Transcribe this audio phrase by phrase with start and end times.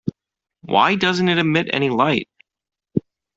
[0.61, 2.27] Why doesn't it emit any light?